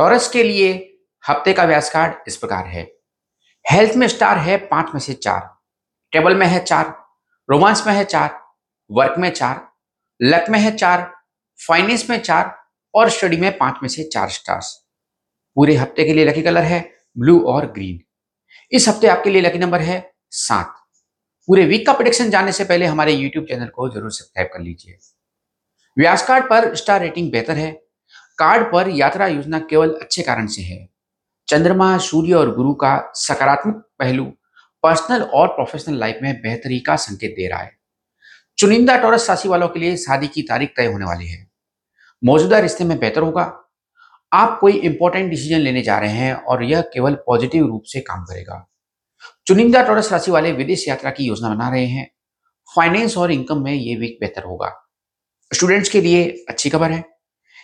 [0.00, 0.68] Taurus के लिए
[1.24, 2.82] हफ़्ते का व्यास कार्ड इस प्रकार है।
[3.64, 5.40] हेल्थ में स्टार है पाँच में से चार,
[6.12, 6.86] टेबल में है चार,
[7.48, 8.38] रोमांस में है चार,
[8.90, 9.60] वर्क में चार,
[10.20, 11.02] लक में है चार,
[11.60, 12.54] फाइनेंस में चार
[12.94, 14.72] और स्टडी में पाँच में से चार स्टार्स।
[15.56, 16.80] पूरे हफ़्ते के लिए लकी कलर है
[17.18, 18.00] ब्लू और ग्रीन।
[18.72, 20.74] इस हफ़्ते आपके लिए लकी नंबर है सात।
[21.48, 24.98] पूरे वीक का प्रोडिक्शन जानने से पहले हमारे यूट्यूब चैनल को ज़रूर सब्सक्राइब कर लीजिए।
[25.96, 27.70] व्यास कार्ड पर स्टार रेटिंग बेहतर है
[28.40, 30.88] कार्ड पर यात्रा योजना केवल अच्छे कारण से है।
[31.48, 34.24] चंद्रमा, सूर्य और गुरु का सकारात्मक पहलू
[34.82, 37.78] पर्सनल और प्रोफेशनल लाइफ में बेहतरी का संकेत दे रहा है।
[38.58, 41.50] चुनिंदा टॉरस राशि वालों के लिए शादी की तारीख तय होने वाली है।
[42.24, 43.64] मौजूदा रिश्ते में बेहतर होगा।
[44.32, 48.24] आप कोई इंपॉर्टेंट डिसीज़न लेने जा रहे हैं और यह केवल पॉजिटिव रूप से काम
[48.24, 48.70] करेगा।
[49.46, 52.10] चुनिंदा टॉरस राशि वाले विदेश यात्रा की योजना बना रहे हैं।
[52.76, 54.88] फाइनेंस और इनकम में यह वीक बेहतर होगा।
[55.54, 57.09] स्टूडेंट्स के लिए अच्छी खबर है।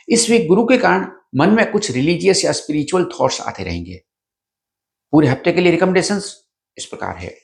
[0.08, 4.00] इस वीक गुरु के कारण मन में कुछ रिलीजियस या स्पिरिचुअल थॉट्स आते रहेंगे।
[5.12, 6.34] पूरे हफ़्ते के लिए रिकमेंडेशंस
[6.76, 7.34] इस प्रकार है।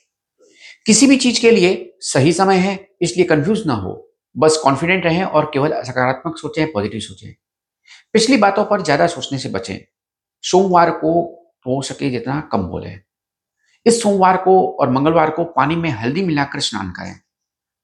[0.85, 5.23] किसी भी चीज़ के लिए सही समय है, इसलिए कंफ्यूज ना हो। बस कॉन्फिडेंट रहें
[5.23, 7.33] और केवल सकारात्मक सोचें पॉजिटिव सोचें।
[8.13, 9.77] पिछली बातों पर ज़्यादा सोचने से बचें।
[10.43, 11.11] सोमवार को
[11.67, 12.95] हो सके जितना कम बोले
[13.85, 17.15] इस सोमवार को और मंगलवार को पानी में हल्दी मिलाकर स्नान करें।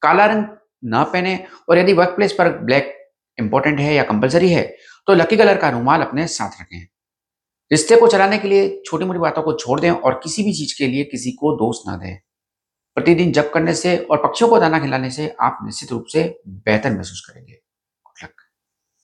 [0.01, 0.45] काला रंग
[0.85, 1.37] न पहने
[1.69, 2.95] और यदि वर्क प्लेस पर ब्लैक
[3.39, 4.63] इंपॉर्टेंट है या कंपलसरी है
[5.07, 6.85] तो लकी कलर का रूमाल अपने साथ रखें।
[7.71, 10.77] रिश्ते को चलाने के लिए छोटी मोटी बातों को छोड़ दें और किसी भी चीज़
[10.77, 12.17] के लिए किसी को दोष ना दें।
[12.97, 16.91] प्रतिदिन जप करने से और पक्षियों को दाना खिलाने से आप निश्चित रूप से बेहतर
[16.91, 17.59] महसूस करेंगे।